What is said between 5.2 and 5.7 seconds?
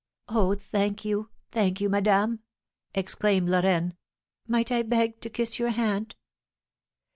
to kiss your